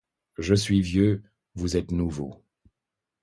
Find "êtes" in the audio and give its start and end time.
1.77-1.91